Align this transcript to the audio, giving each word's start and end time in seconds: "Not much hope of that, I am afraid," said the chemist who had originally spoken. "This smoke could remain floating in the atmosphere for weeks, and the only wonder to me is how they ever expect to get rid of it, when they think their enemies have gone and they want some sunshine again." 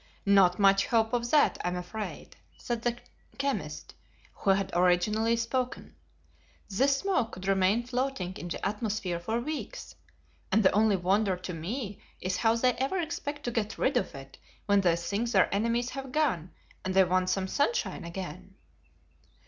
"Not 0.25 0.57
much 0.57 0.87
hope 0.87 1.13
of 1.13 1.29
that, 1.29 1.59
I 1.63 1.67
am 1.67 1.75
afraid," 1.75 2.35
said 2.57 2.81
the 2.81 2.97
chemist 3.37 3.93
who 4.33 4.49
had 4.49 4.71
originally 4.73 5.35
spoken. 5.35 5.95
"This 6.67 6.97
smoke 6.97 7.33
could 7.33 7.47
remain 7.47 7.83
floating 7.85 8.35
in 8.35 8.47
the 8.47 8.67
atmosphere 8.67 9.19
for 9.19 9.39
weeks, 9.39 9.93
and 10.51 10.63
the 10.63 10.71
only 10.71 10.95
wonder 10.95 11.37
to 11.37 11.53
me 11.53 11.99
is 12.19 12.37
how 12.37 12.55
they 12.55 12.73
ever 12.77 12.99
expect 12.99 13.43
to 13.43 13.51
get 13.51 13.77
rid 13.77 13.95
of 13.95 14.15
it, 14.15 14.39
when 14.65 14.81
they 14.81 14.95
think 14.95 15.29
their 15.29 15.53
enemies 15.53 15.91
have 15.91 16.11
gone 16.11 16.49
and 16.83 16.95
they 16.95 17.03
want 17.03 17.29
some 17.29 17.47
sunshine 17.47 18.03
again." 18.03 18.55